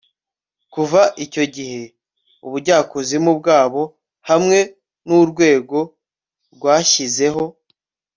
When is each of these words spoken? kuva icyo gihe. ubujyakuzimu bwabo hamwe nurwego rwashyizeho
kuva 0.73 1.01
icyo 1.25 1.43
gihe. 1.55 1.81
ubujyakuzimu 2.45 3.31
bwabo 3.39 3.81
hamwe 4.29 4.59
nurwego 5.07 5.79
rwashyizeho 6.53 7.43